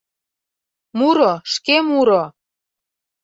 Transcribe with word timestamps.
—Муро, 0.97 1.33
шке 1.53 1.75
муро! 1.87 2.23